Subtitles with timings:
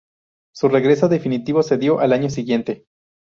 [0.51, 2.87] Su regreso definitivo se dio al año siguiente.